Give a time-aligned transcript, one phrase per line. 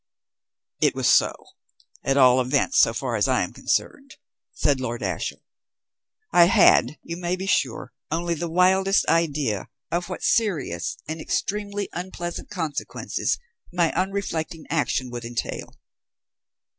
[0.79, 1.31] "It was so,
[2.03, 4.15] at all events so far as I am concerned,"
[4.51, 5.43] said Lord Ashiel,
[6.33, 11.87] "I had, you may be sure, only the wildest idea of what serious and extremely
[11.93, 13.37] unpleasant consequences
[13.71, 15.75] my unreflecting action would entail.